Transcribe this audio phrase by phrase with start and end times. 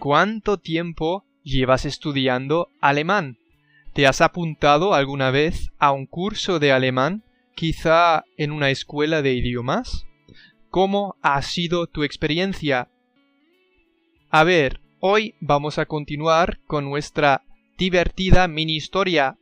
[0.00, 3.36] ¿Cuánto tiempo llevas estudiando alemán?
[3.92, 7.22] ¿Te has apuntado alguna vez a un curso de alemán,
[7.54, 10.06] quizá en una escuela de idiomas?
[10.70, 12.88] ¿Cómo ha sido tu experiencia?
[14.30, 17.42] A ver, hoy vamos a continuar con nuestra
[17.76, 19.36] divertida mini historia.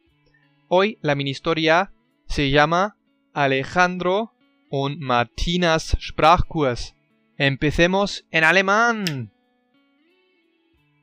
[0.67, 1.93] Hoy la mini historia
[2.27, 2.97] se llama
[3.33, 4.33] Alejandro
[4.71, 6.97] und Martinas Sprachkurs.
[7.37, 9.38] Empecemos en alemán.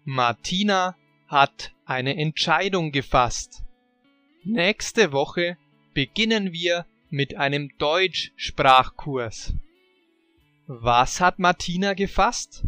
[0.08, 0.95] Martina
[1.27, 3.64] hat eine Entscheidung gefasst.
[4.44, 5.58] Nächste Woche
[5.95, 9.55] beginnen wir mit einem Deutschsprachkurs.
[10.68, 12.68] Was hat Martina gefasst?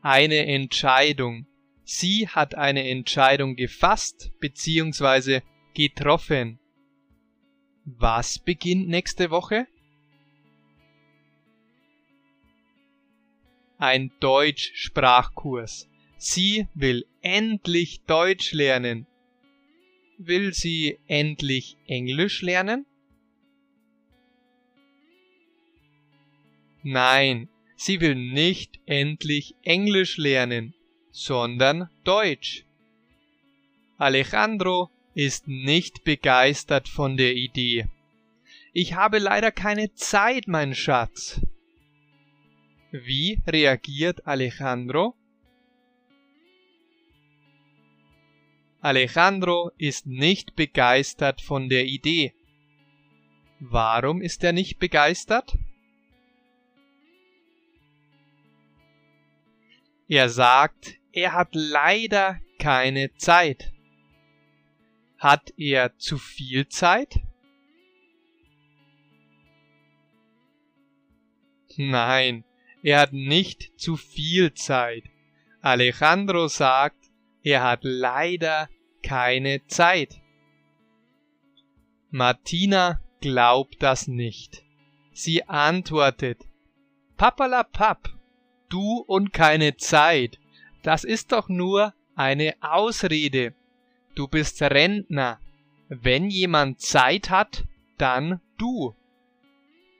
[0.00, 1.46] Eine Entscheidung.
[1.84, 5.42] Sie hat eine Entscheidung gefasst bzw.
[5.74, 6.58] getroffen.
[7.84, 9.66] Was beginnt nächste Woche?
[13.78, 15.88] Ein Deutschsprachkurs.
[16.16, 19.06] Sie will endlich Deutsch lernen.
[20.18, 22.86] Will sie endlich Englisch lernen?
[26.82, 30.74] Nein, sie will nicht endlich Englisch lernen,
[31.10, 32.64] sondern Deutsch.
[33.98, 37.86] Alejandro ist nicht begeistert von der Idee.
[38.72, 41.40] Ich habe leider keine Zeit, mein Schatz.
[42.96, 45.16] Wie reagiert Alejandro?
[48.80, 52.34] Alejandro ist nicht begeistert von der Idee.
[53.58, 55.58] Warum ist er nicht begeistert?
[60.06, 63.72] Er sagt, er hat leider keine Zeit.
[65.18, 67.18] Hat er zu viel Zeit?
[71.76, 72.44] Nein,
[72.84, 75.04] er hat nicht zu viel Zeit.
[75.62, 77.10] Alejandro sagt,
[77.42, 78.68] er hat leider
[79.02, 80.20] keine Zeit.
[82.10, 84.62] Martina glaubt das nicht.
[85.14, 86.42] Sie antwortet,
[87.16, 88.10] Papalapap,
[88.68, 90.38] du und keine Zeit,
[90.82, 93.54] das ist doch nur eine Ausrede.
[94.14, 95.40] Du bist Rentner.
[95.88, 97.64] Wenn jemand Zeit hat,
[97.96, 98.94] dann du.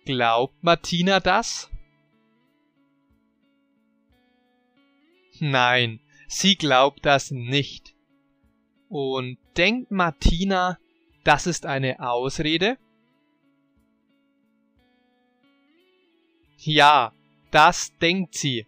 [0.04, 1.70] Glaubt Martina das?
[5.40, 7.94] Nein, sie glaubt das nicht.
[8.88, 10.78] Und denkt Martina,
[11.24, 12.78] das ist eine Ausrede?
[16.58, 17.12] Ja,
[17.50, 18.66] das denkt sie.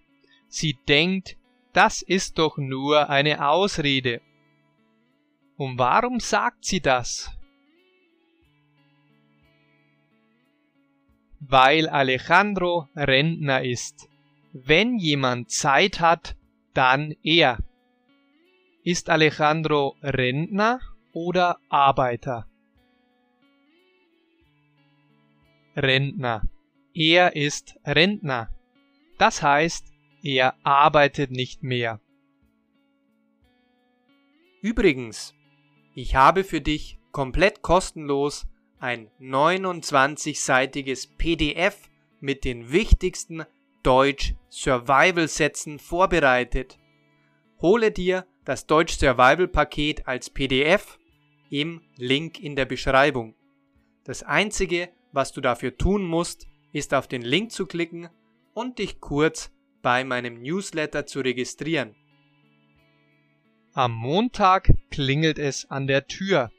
[0.49, 1.37] Sie denkt,
[1.73, 4.21] das ist doch nur eine Ausrede.
[5.57, 7.31] Und warum sagt sie das?
[11.41, 14.09] Weil Alejandro Rentner ist.
[14.53, 16.37] Wenn jemand Zeit hat,
[16.77, 17.59] dann er.
[18.85, 20.81] Ist Alejandro Rentner
[21.13, 22.47] oder Arbeiter?
[25.75, 26.43] Rentner.
[26.95, 28.51] Er ist Rentner.
[29.19, 29.93] Das heißt,
[30.23, 32.01] er arbeitet nicht mehr.
[34.63, 35.35] Übrigens,
[35.95, 38.47] ich habe für dich komplett kostenlos
[38.79, 41.89] ein 29-seitiges PDF
[42.21, 43.45] mit den wichtigsten
[43.87, 46.77] Deutsch Survival Sätzen vorbereitet.
[47.63, 50.99] Hole dir das Deutsch Survival Paket als PDF
[51.51, 53.37] im Link in der Beschreibung.
[54.03, 58.09] Das einzige, was du dafür tun musst, ist auf den Link zu klicken
[58.55, 59.53] und dich kurz
[59.83, 61.95] bei meinem Newsletter zu registrieren.
[63.73, 66.51] Am Montag klingelt es an der Tür.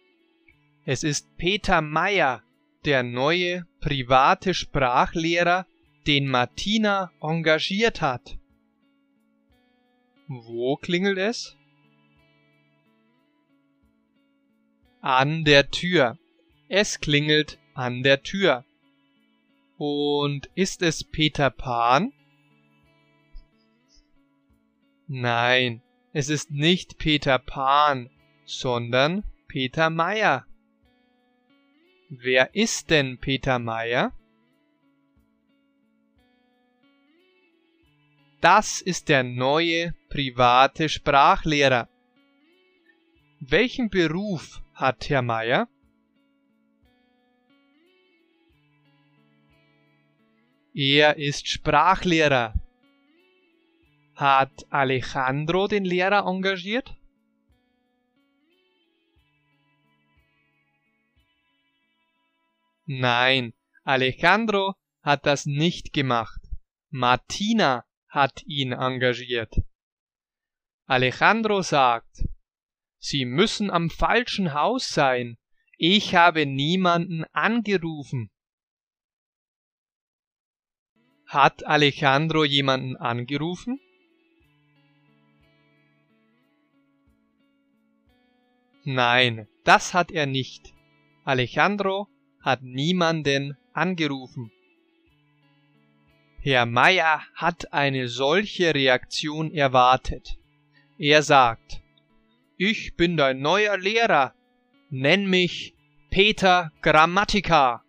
[0.85, 2.41] Es ist Peter Meyer,
[2.85, 5.65] der neue private Sprachlehrer
[6.07, 8.37] den Martina engagiert hat.
[10.27, 11.57] Wo klingelt es?
[15.01, 16.17] An der Tür.
[16.69, 18.65] Es klingelt an der Tür.
[19.77, 22.11] Und ist es Peter Pan?
[25.07, 25.81] Nein,
[26.13, 28.09] es ist nicht Peter Pan,
[28.45, 30.45] sondern Peter Meyer.
[32.09, 34.16] Wer ist denn Peter Meyer?
[38.39, 41.89] Das ist der neue private Sprachlehrer.
[43.39, 45.67] Welchen Beruf hat Herr Meier?
[50.75, 52.53] Er ist Sprachlehrer.
[54.13, 56.95] Hat Alejandro den Lehrer engagiert?
[62.85, 63.53] Nein,
[63.83, 66.39] Alejandro hat das nicht gemacht.
[66.89, 67.86] Martina
[68.17, 69.53] hat ihn engagiert.
[70.87, 72.27] Alejandro sagt,
[72.97, 75.37] Sie müssen am falschen Haus sein.
[75.77, 78.31] Ich habe niemanden angerufen.
[81.27, 83.79] Hat Alejandro jemanden angerufen?
[88.83, 90.73] Nein, das hat er nicht.
[91.23, 92.07] Alejandro
[92.41, 94.51] hat niemanden angerufen.
[96.39, 100.37] Herr Meier hat eine solche Reaktion erwartet.
[100.97, 101.81] Er sagt,
[102.57, 104.33] ich bin dein neuer Lehrer,
[104.89, 105.75] nenn mich
[106.09, 107.83] Peter Grammatica.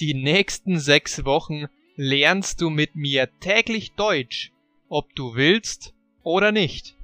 [0.00, 4.52] Die nächsten sechs Wochen lernst du mit mir täglich Deutsch,
[4.88, 6.96] ob du willst oder nicht.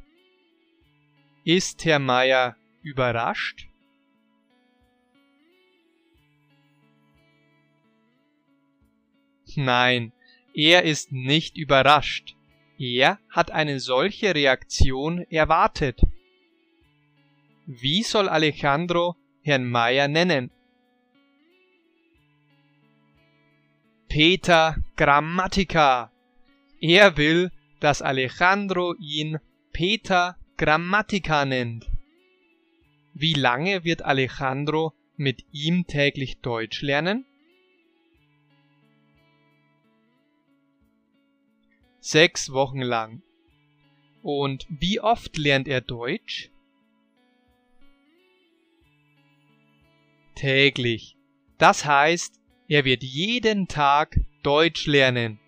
[1.44, 3.68] Ist Herr Meier überrascht?
[9.54, 10.12] Nein,
[10.54, 12.34] er ist nicht überrascht.
[12.78, 16.00] Er hat eine solche Reaktion erwartet.
[17.66, 20.50] Wie soll Alejandro Herrn Meier nennen?
[24.08, 26.10] Peter Grammatica.
[26.80, 27.50] Er will,
[27.80, 29.38] dass Alejandro ihn
[29.72, 31.90] Peter Grammatica nennt.
[33.12, 37.26] Wie lange wird Alejandro mit ihm täglich Deutsch lernen?
[42.10, 43.20] Sechs Wochen lang.
[44.22, 46.50] Und wie oft lernt er Deutsch?
[50.34, 51.18] Täglich.
[51.58, 55.38] Das heißt, er wird jeden Tag Deutsch lernen.